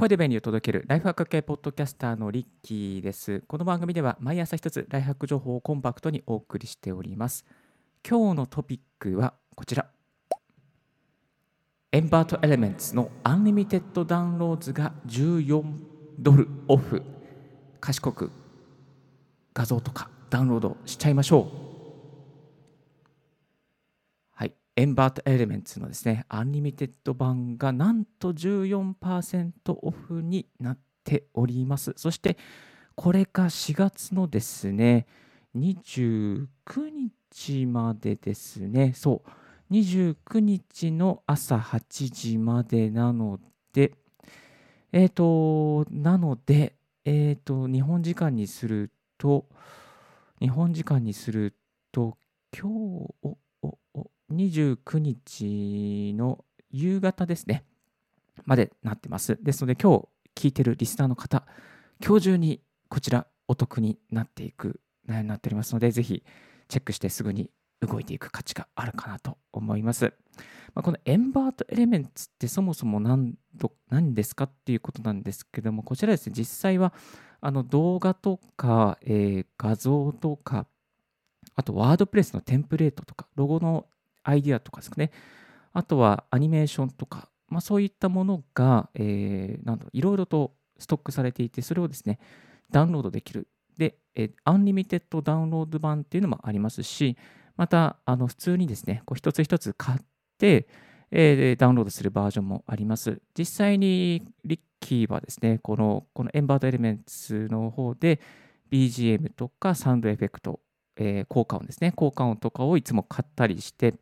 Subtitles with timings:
[0.00, 3.42] 声で便利を届けるライフハック系ポッドキャスターのリッキーです。
[3.46, 7.44] この番組では毎朝一つライフハック情報をコンパクトにお送りしております。
[8.08, 9.90] 今日のトピックはこちら。
[11.92, 15.64] Envato Elements の Unlimited Downloads が14
[16.18, 17.02] ドルオフ。
[17.78, 18.32] 賢く
[19.52, 21.44] 画像とかダウンロードしちゃいましょう。
[24.32, 31.92] はい、 Envato Elements のですね、 Unlimited 版がなんと14%オフになっております。
[31.98, 32.38] そして、
[32.94, 35.06] これが4月のですね、
[35.54, 36.46] 29
[37.30, 39.22] 日までですね、そ
[39.70, 43.38] う、29日の朝8時までなの
[43.74, 43.92] で、
[44.92, 46.74] えっ、と、なので、
[47.04, 49.44] えっ、と、日本時間にすると、
[50.40, 51.54] 日本時間にする
[51.92, 52.16] と、
[52.58, 52.70] 今
[53.22, 53.36] 日、
[54.32, 57.64] 29日の夕方ですね、
[58.44, 59.38] までなってます。
[59.42, 61.46] ですので、今日聞いてるリスナーの方、
[62.04, 66.22] 今日中にこちらお得になっていく内容になっておりますので、ぜひ
[66.68, 70.12] チェックしてすぐに動いていく価値があるかなと思います。
[70.74, 76.92] まあ、このエンバートエレメンツってそもそも何ど何ですかっていうことなんですけども、こちらですね、実際は
[77.40, 80.66] あの動画とか、えー画像とか、
[81.56, 83.86] あとワードプレスのテンプレートとか、ロゴの
[84.22, 85.10] アイディアとかですね、
[85.72, 92.18] あとはアニメーションとか、まあ、そういったものが、えーなんだろういろいろとストックされていて、それをですね、
[92.70, 93.48] ダウンロードできる。
[93.76, 97.16] で、え Unlimited Download 版っていうのもありますし、
[97.56, 99.98] また、あの普通にですね、こう一つ一つ買っ
[100.38, 100.68] て、
[101.10, 103.20] えダウンロードするバージョンもあります。
[103.36, 108.20] 実際にリッキーはですね、このこの Envato Elements の方で
[108.70, 110.60] BGM とかサウンドエフェクト、
[110.96, 113.94] えー効果音ですね、効果音とかをいつも買ったりして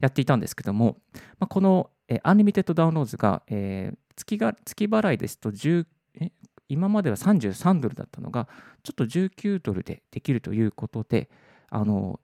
[0.00, 0.98] やっていたんですけども、
[1.38, 5.86] まあ、この、えー Unlimited Download が、えー月が月払いですと10
[6.20, 6.30] え
[6.68, 8.48] 今までは33ドルだったのが、
[8.82, 11.30] ちょっと19ドルでできるということで、
[11.70, 12.20] あの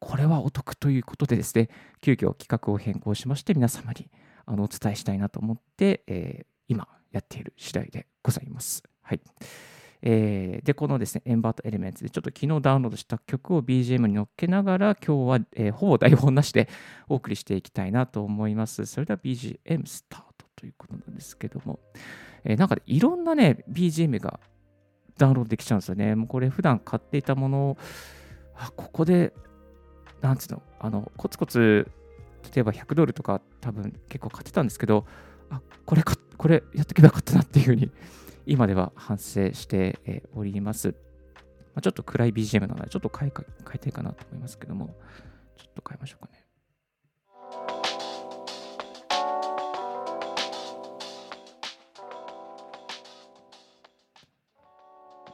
[0.00, 1.70] これはお得ということでですね、
[2.02, 4.10] 急遽企画を変更しまして、皆様に
[4.44, 8.82] あのお伝えしたいなと思って、えー今やっている次第でございます。
[9.02, 9.20] はい。
[10.08, 16.68] えーで、このですね、エンバートエレメンツでちょっと昨日ダウンロードした曲を BGM に乗っけながら、今日は、えーほぼ台本なしで
[17.08, 18.86] お送りしていきたいなと思います。
[18.86, 21.80] それでは BGM スタートということなんですけども、
[22.44, 24.38] えーなんかいろんなね、BGM が
[25.18, 26.14] ダウンロードできちゃうんですよね。
[26.14, 27.78] もうこれ普段買っていたものを、
[28.54, 29.34] あここで、
[30.20, 31.90] なんつうの、あの、コツコツ、
[32.54, 35.04] 例えば100ドルとか多分結構買ってたんですけど、
[35.50, 37.90] あ、これ、これやっとけばよかったなっていうふうに、
[38.46, 40.94] 今では反省しております。
[41.74, 44.96] まあ、ちょっと暗い BGM なので、ちょっと変えか変えたいかなと思いますけども、
[45.56, 46.46] ちょっと変えましょうかね。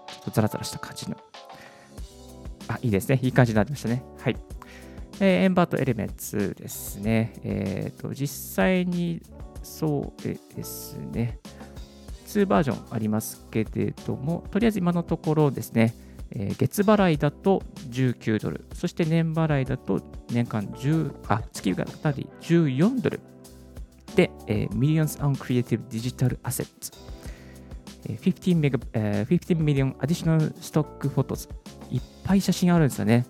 [0.08, 1.16] ちょっとザラザラした感じの。
[2.68, 3.20] あ、いいですね。
[3.22, 4.02] いい感じになってましたね。
[4.18, 4.36] はい。
[5.20, 7.34] えーエンバートエレメンツですね。
[7.44, 9.20] えっ、と、実際に
[9.62, 11.40] そうですね。
[12.40, 15.94] 2バージョンありますけれども、とりあえず今のところですね、
[16.30, 20.00] えー月払いだと19ドル、そして年払いだと
[20.30, 23.20] 年間10、あ、月がたり14ドル
[24.16, 26.92] で、えー、Millions on Creative Digital Assets、
[28.08, 31.48] えー 15, メガえー15 million additional stock photos
[31.90, 33.26] いっぱい写真あるんですよね。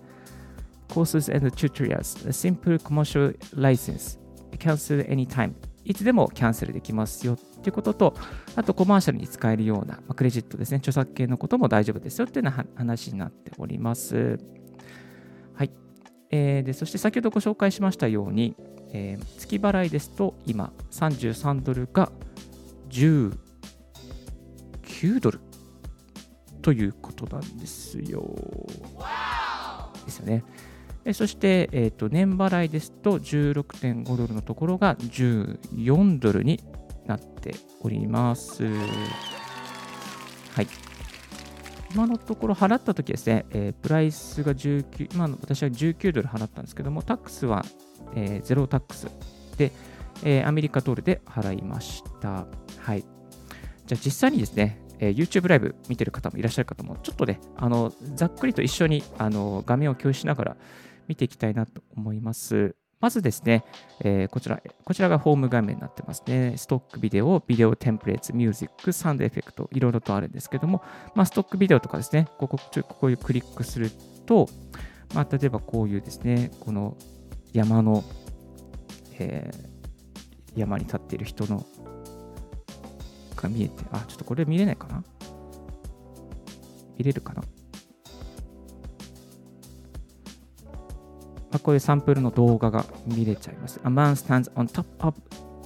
[0.89, 4.19] Courses and tutorials, simple commercial license,
[4.57, 5.53] cancel anytime
[5.83, 8.13] いつでもキャンセルできますよっていうことと、
[8.57, 14.37] あとコマーシャルに使えるような、まあクレジットですね、著作権のことも大丈夫ですよっていうような話になっております。
[15.53, 15.71] はい。
[16.29, 18.57] えーでそして先ほどご紹介しましたように、
[18.91, 22.11] えー月払いですと今33ドルが
[22.89, 23.31] 19
[25.21, 25.39] ドル
[26.61, 28.35] ということなんですよ。
[30.05, 30.43] ですよね。
[31.13, 36.59] そして、えーと年払いですと16.5ドルのところが14ドルに
[37.05, 38.63] なっております。
[38.65, 40.67] はい。
[41.93, 47.63] 今のところ払ったときですね、えープライスが19、今の私は19ドル払ったんですけども、タックスは、
[48.15, 49.07] えーゼロタックス
[49.57, 49.71] で、
[50.23, 52.47] えーアメリカドルで払いました。
[52.79, 53.01] はい。
[53.85, 60.57] じゃあ実際にですね、えー YouTube ライブ見てる方もいらっしゃる方も、ちょっとね、あのざっくりと一緒にあの画面を共有しながら
[61.07, 62.75] 見ていきたいなと思います。
[63.03, 63.65] まずですね、
[63.99, 66.53] えーこちら、こちらがホーム画面になってますね。
[66.55, 70.81] ストックビデオ、ビデオテンプレーツ、ミュージック、サウンドエフェクト、いろいろとあるんですけども、
[71.13, 73.91] まあ、ストックビデオとかですね、ここ、ちょここをクリックする
[74.25, 74.47] と、
[75.13, 76.95] まあ、例えばこういうですね、この
[77.51, 78.05] 山の、
[79.19, 79.73] えー
[80.55, 81.65] 山に立っている人の
[83.35, 85.03] が見えて、あ、ちょっとこれ見れないかな？
[86.95, 87.41] 見れるかな？
[91.53, 93.79] あこういうサンプルの動画が見れちゃいます。
[93.83, 95.15] A man stands on top of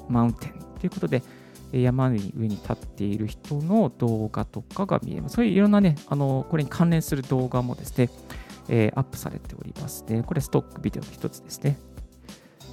[0.09, 1.23] mountain ということで、
[1.71, 5.35] 山に上に立っている人の動画とかが見えます。
[5.35, 8.09] そういういろんなね、あのこれに関連する動画もですね、
[8.69, 10.23] えー、アップされておりますね。
[10.23, 11.77] これストックビデオの一つですね。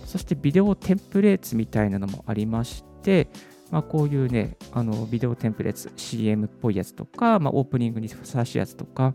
[0.04, 3.28] そしてビデオテンプレーツみたいなのもありまして、
[3.70, 9.14] まあ、こういうね、あのビデオテンプレーツ、CM っぽいやつとか、まあ、オープニングにふさわしいやつとか、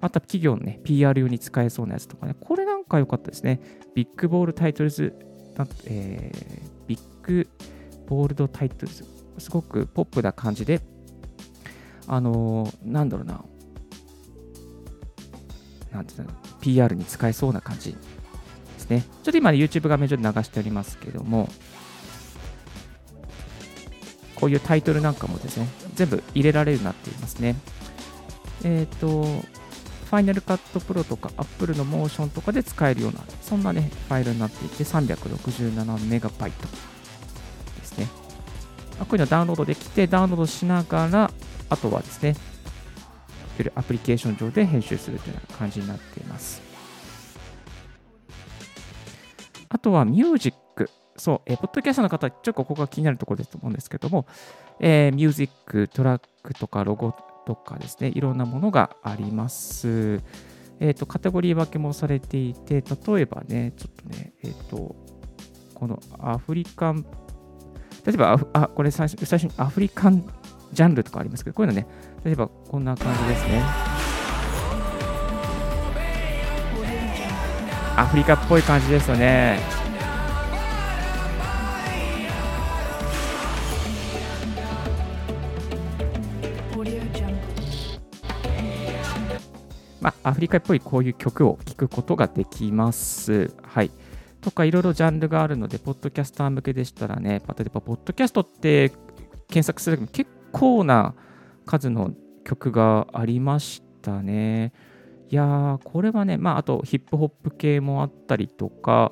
[0.00, 3.60] また企業のね、PR 用に使えそうなやつとかね、これなんか良かったですね。
[3.94, 5.14] ビッグボールタイトルズ、
[5.86, 7.48] えー、ビッグ
[8.06, 9.04] ボールドタイトルズ、
[9.38, 10.80] すごくポップな感じで、
[12.06, 13.44] あのー、なんだろうな、
[15.92, 16.30] なんていうの、
[16.60, 17.98] PR に使えそうな感じで
[18.78, 19.04] すね。
[19.22, 21.48] ちょっと今、ね、YouTube 画面上で流しておりますけども、
[24.34, 27.56] こういうタイトルなんかもですね、全部入れられるなっていますね。
[28.64, 29.59] えっ、ー、と、
[30.10, 38.08] Final Cut Pro とか Apple の Motion とかで使えるような、そんなね、ファイルになっていて、367メガバイトですね。
[38.98, 41.30] こういうのダウンロードできて、ダウンロードしながら、
[41.68, 42.34] あとはですね、
[43.74, 46.60] アプリケーション上で編集するというような感じになっています。
[49.68, 50.90] あとはミュージック。
[51.16, 54.26] そう、えー、ポッドキャストの方、ちょっとここが気になるところですと思うんですけども、
[54.80, 57.14] えー、ミュージック、トラックとかロゴ
[57.50, 60.22] とかですね、いろんなものがあります。
[60.78, 64.94] えっ、ー、と、カテゴリー分けもされていて、例えばね、ちょっとね、えっ、ー、と、
[65.74, 67.04] このアフリカン、
[68.06, 70.24] 例えば、あ、これ最初最初にアフリカン
[70.72, 71.88] ジャンルとかありますけど、こういうのね、
[72.24, 73.62] 例えばこんな感じですね。
[77.96, 79.58] アフリカっぽい感じですよね。
[90.30, 93.52] アフリカっぽいこういう曲を聴くことができます。
[93.64, 93.90] はい。
[94.40, 98.92] とかいろいろジャンルがあるので、ポッドキャスター向けでしたらね、例えば、ポッドキャストって
[99.48, 101.16] 検索するとき結構な
[101.66, 102.12] 数の
[102.44, 104.72] 曲がありましたね。
[105.30, 109.10] いやー、これはね、まあ、あとヒップホップ系もあったりとか、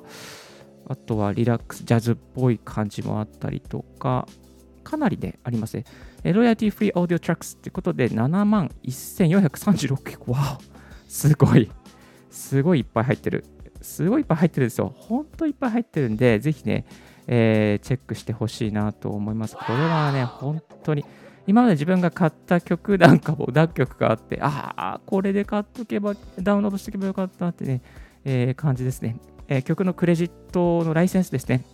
[0.87, 4.25] あとはリラックス、ジャズっぽい感じもあったりとか、
[4.85, 5.83] かなりね、ありますね。
[6.23, 10.31] ロイヤリティフリーオーディオトラックスってことで7万1436曲。
[10.31, 10.57] わ
[11.09, 11.69] すごい。
[12.29, 13.43] すごいいっぱい入ってる。
[13.81, 14.93] すごいいっぱい入ってるんですよ。
[14.95, 16.85] ほんといっぱい入ってるんで、ぜひね、
[17.27, 19.55] えー、チェックしてほしいなと思います。
[19.55, 21.03] これはね、本当に、
[21.47, 27.81] 今まで自分が買った曲なんかも何曲かあって、ああ、これで買っとけば、ダウンロードしておけばよかったってね、
[28.23, 29.17] えー、感じですね、
[29.47, 31.65] えー、曲のクレジットのライセンスですね。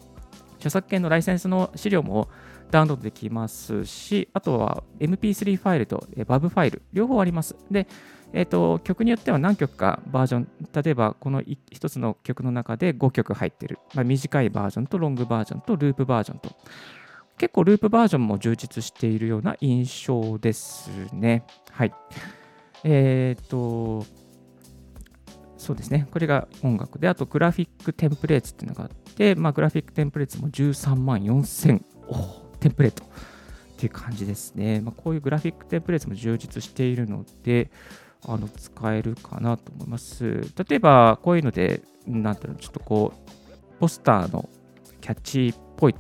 [0.60, 2.30] 著作権のライセンスの資料も
[2.72, 7.56] ダウンロードできますし、あとは MP3 ファイルと WAV ファイル、両方あります。
[7.70, 7.88] で、
[8.34, 10.48] えーと、曲によっては何曲かバージョン、
[10.84, 16.50] 例えばこの1つの曲の中で5曲入ってる、まあ、短いバージョンとロングバージョンとループバージョンと、
[17.38, 21.44] 結構ループバージョンも充実しているような印象ですね。
[21.72, 21.94] はい。
[22.84, 24.06] えっ、ー、と、
[25.58, 26.08] そうですね。
[26.12, 31.82] これが音楽で、あとグラフィックテンプレーツっていうのがあって、まあ、グラフィックテンプレーツも13万4000
[32.60, 33.08] テンプレートっ
[33.78, 34.80] ていう感じですね。
[34.82, 37.72] まあ、こういうグラフィックテンプレーツも充実しているので、
[38.28, 40.42] あの使えるかなと思います。
[40.68, 44.50] 例えば、こういうので、なんていうの、ちょっとこう、ポスターの
[45.02, 45.96] キャッチっぽい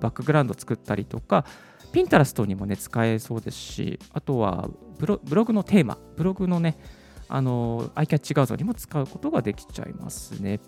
[0.00, 1.44] バックグラウンドを作ったりとか、
[1.92, 6.78] ピンタラストにもね、使えそうですし、あとはブロブログのテーマ、ブログのね、
[7.28, 10.60] あの、アイキャッチ画像にも使うことができちゃいますね。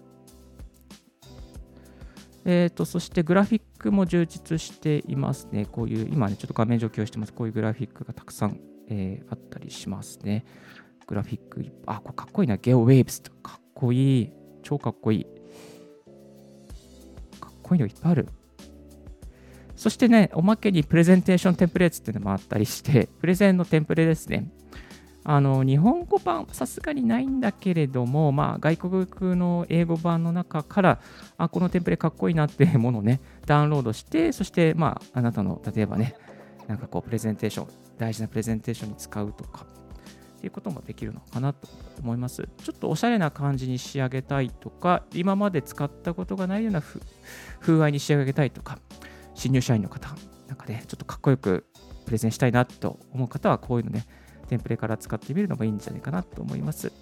[2.46, 5.64] えーと、そしてグラフィックも充実していますね。
[5.64, 7.32] こういう、今ね、ちょっと画面上共してます。
[7.32, 10.44] こういうグラフィックがたくさん、えー、あったりしますね。
[11.06, 12.56] グラフィック、あ、これかっこいいな。
[12.56, 14.32] ゲオウェーブスとかっこいい。
[14.62, 15.24] 超かっこいい。
[17.40, 18.28] かっこいいのいっぱいある。
[19.76, 24.50] そしてね、おまけにプレゼンテーションテンプレートっていうのもあったりして、プレゼンのテンプレですね。
[25.26, 31.00] あの日本語版さすがにないんだけれども、まあ、外国の英語版の中から
[31.38, 36.14] あこのテンプレかっこいいなっていうものをねダウンロードしてそして、まあ、あなたの例えばね
[36.68, 39.66] なんかこうプレゼンテーション大事なプレゼンテーションに使うとか
[40.44, 41.68] っていうこともできるのかなと
[42.02, 46.82] 思いますちょっとおしゃれな感じに仕上げたいとか今まで使ったことがないような
[47.60, 48.78] 風合いに仕上げたいとか
[49.34, 50.08] 新入社員の方、
[50.48, 51.66] なんかね、ちょっとかっこよく
[52.06, 54.06] プレゼンしたいなと思う方は、こういうのね、
[54.48, 56.92] テンプレから使ってみるのもいいんじゃないかなと思います。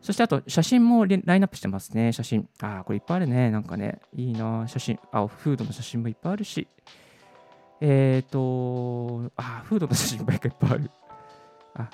[0.00, 2.48] そしてあと、写真もラインナップしてますね、写真。
[2.60, 3.50] ああ、これいっぱいあるね。
[3.50, 4.98] なんかね、いいな、写真。
[5.12, 6.66] あ、フードの写真もいっぱいあるし。
[7.82, 10.90] えっ、ー、と、あ、フードの写真ばっかいっぱいある。
[11.74, 11.90] あ、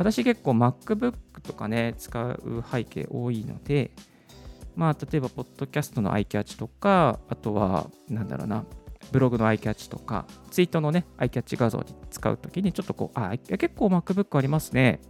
[0.00, 3.90] 私結構 MacBook とかね、使う背景多いので、
[4.74, 8.64] まあ、例えば、ポッドキャストの iCatch とか、あとは、なんだろうな、
[9.12, 15.02] ブログの iCatch とか、ツイートのね、iCatch 画像に使うときに、ちょっとこう、あ、結構 MacBook ありますね。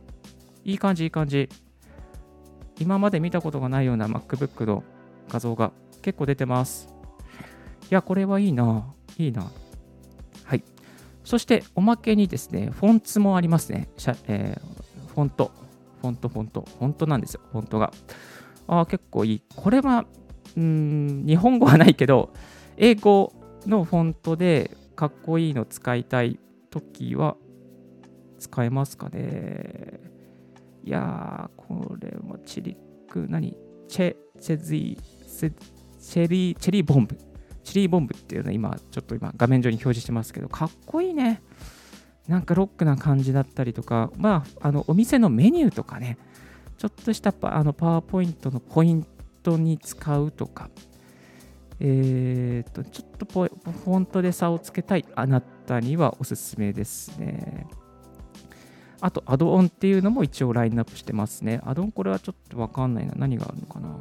[0.65, 1.49] いい感じ、いい感じ。
[2.81, 4.83] 今まで見たことがないような MacBook の
[5.29, 5.71] 画像が
[6.03, 6.89] 結構出てます。
[7.89, 8.93] いや、これはいいな。
[9.19, 9.53] いいな。
[10.43, 10.65] はい。
[11.23, 13.89] そして、おまけにですね、フォンツもありますね。
[14.27, 14.80] えー、
[15.15, 15.51] フォント。
[16.01, 16.65] フォント、フォント。
[16.79, 17.93] フォントなんですよ、フォントが。
[18.67, 19.43] ああ、結構いい。
[19.55, 20.07] これは、
[20.57, 22.33] うん、日本語はないけど、
[22.77, 23.33] 英語
[23.67, 26.39] のフォントでかっこいいの使いたい
[26.71, 27.37] ときは
[28.39, 30.01] 使えますかね。
[30.83, 33.57] いやー、これもチリック、何？
[33.89, 34.97] チェ、チェズイ、
[35.29, 37.19] チェリー、チェリーボンブ。
[37.63, 41.43] チェリーボンブっていうのは今、ちょっと今画面上に表示してますけど、かっこいいね。
[42.29, 46.19] なんかロックな感じだったりとか、まあ、あのお店のメニューとかね、
[46.79, 49.07] ちょっとしたパあのパワーポイントのポイン
[49.43, 50.71] トに使うとか、
[51.81, 57.67] えー、と、ちょっとフォントで差をつけたいあなたにはおすすめですね。
[59.01, 61.61] あと、アドオンっていうのも一応ラインナップしてますね。
[61.65, 63.15] アドオンこれはちょっとわかんないな。
[63.17, 63.97] 何があるのかな。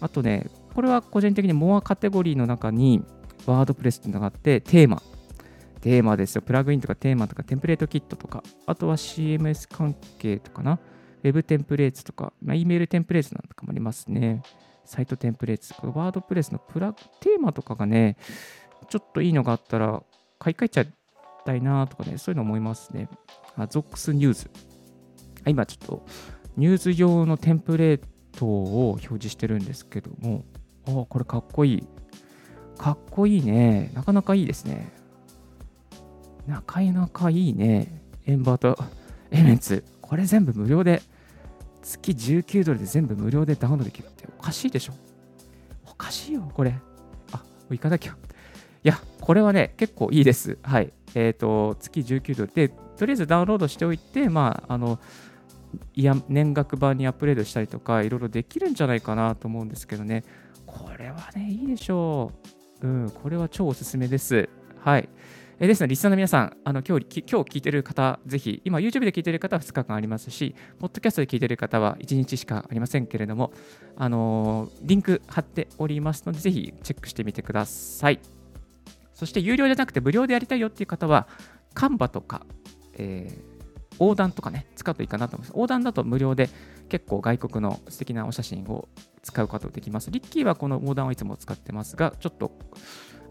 [0.00, 3.04] あとね、これは個人的にモアカテゴリーの中に
[3.46, 5.00] ワードプレスっていうのがあって、テーマ。
[5.84, 6.40] テーマですよ。
[6.40, 10.80] プラグインとかテーマとかテンプレートキットとか、あとは CMS 関係とかな。
[11.22, 14.42] ウェブテンプレートとか、まあ、E メールテンプレートなんかもありますね。
[14.86, 18.16] サイトテンプレートとか、ワードプレスのプラグ、テーマとかがね、
[18.88, 20.02] ちょっといいのがあったら、
[20.38, 20.92] 買い替えちゃい
[21.44, 23.10] たいなとかね、そういうの思いますね。
[23.54, 24.50] あ、ゾックスニューズ。
[25.46, 26.06] 今ちょっと、
[26.56, 28.00] ニュース用のテンプレー
[28.38, 30.46] トを表示してるんですけども、
[30.86, 31.86] あこれかっこいい。
[32.78, 33.90] かっこいいね。
[33.92, 35.03] なかなかいいですね。
[36.46, 38.02] なかなかいいね。
[38.26, 38.76] エンバート
[39.30, 39.84] エメンツ。
[40.00, 41.02] これ全部無料で、
[41.82, 44.94] 月19ドルで全部無料でダウンロードできるっておかしいでしょ。
[45.86, 46.74] おかしいよ、これ。
[47.32, 48.12] あ、もう行かなきゃ。
[48.12, 50.58] いや、これはね、結構いいです。
[50.62, 50.92] はい。
[51.14, 54.98] えっ、ー、と、月19ドルで、とりあえずダウンロードしておいて、まあ、あの、
[55.94, 60.24] いや年額版にアップデートしたりとか、いろいろできるんじゃないかなと思うんですけどね。
[60.66, 62.30] これはね、いいでしょ
[62.82, 62.86] う。
[62.86, 64.48] うん、これは超おすすめです。
[64.80, 65.08] はい。
[65.60, 73.52] えですので、リスナーの皆さん、あの今日今日聞いてる方、ぜひ、今 YouTube で聞いてる方は2日間ありますし、ポッドキャストで聞いてる方は1日しかありませんけれども、
[73.96, 78.18] あのリンク貼っておりますので、ぜひチェックしてみてください。
[79.12, 81.28] そして、有料じゃなくて無料でやりたいよっていう方は、
[81.72, 82.44] カンバとか、
[82.94, 83.54] えー
[84.00, 85.54] 横断とかね、使うといいかなと思います。
[85.54, 86.50] 横断だと無料で
[86.88, 88.88] 結構外国の素敵なお写真を
[89.22, 90.10] 使うことができます。
[90.10, 92.58] リッキーはこの横断をいつも使ってますが、ちょっと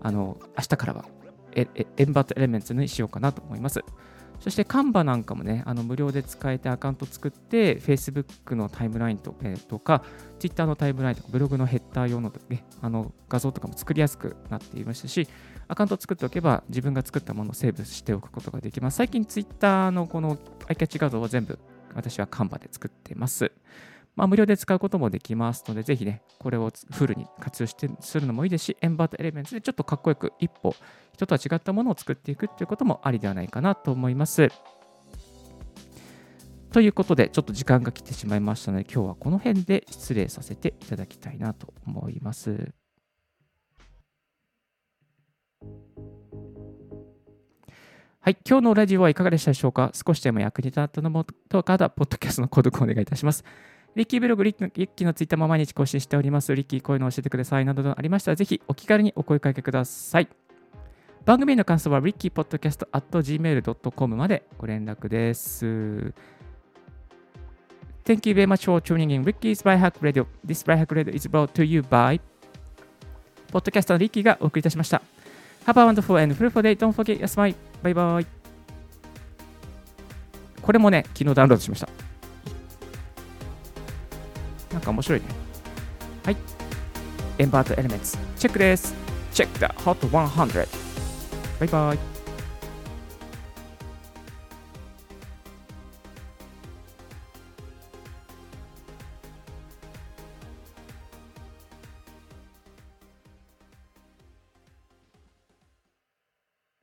[0.01, 1.03] あの明日からは
[1.55, 3.83] エンバットエレメンツにしようかなと思います。
[4.39, 10.03] そして、カンバなんかもね、あの無料で使えてアカウント作って、Facebook のタイムラインと,、えー、とか、
[10.39, 15.29] Twitter のタイムラインとか、ブログのヘッダー用の,、ね、あの画像とかも作りやすくなっていましたし、
[15.69, 18.97] アカウント作っておけば、自分が作ったものをセーブしておくことができます。
[18.97, 21.57] 最近、Twitter のこのアイキャッチ画像を全部、
[21.95, 23.49] 私はカンバで作っています。
[24.15, 30.75] まあ、無料で使うこともできますので、ぜひね、これをフルに活用してするのもいいですし、エンバートエレメンツでちょっとかっこよく一歩、
[31.13, 34.49] 人とは違ったものを作っていくっていうこともありではないかなと思います。
[36.71, 42.71] ということで、ちょっと時間が来てしまいましたので、今日はこの辺で失礼させていただきたいなと思います。
[48.21, 49.91] はい、今日のラジオはいかがでしたでしょうか？
[49.93, 53.43] 少しでも役に立ったのもとかだ、ポッドキャストの購読をお願いいたします。
[53.95, 56.55] リッキーブログ、リッキーのツイッターも毎日更新しております。
[56.55, 60.27] リッキーこういうの教えてくださいなどありましたら、ぜひお気軽にお声掛けください。
[61.25, 66.13] 番組の感想は rickypodcast.gmail.com までご連絡です。
[68.05, 70.25] Thank you very much for tuning in Ricky's by Hack Radio.
[70.45, 72.19] This by Hack Radio is brought to you by
[73.51, 75.01] ポッドキャスターのリッキーがお送りいたしました。
[75.65, 76.75] Have a wonderful and fruitful day.
[76.75, 77.55] Don't forget your smile.
[77.83, 78.25] バイバイ。
[80.61, 82.12] これもね、昨日ダウンロードしました。
[84.73, 85.25] なんか面白いね。
[86.25, 86.37] はい。
[87.37, 88.93] エンバートエレメンツ、チェックです。
[89.31, 90.67] チェック the hot 100。
[91.59, 92.12] バイバイ。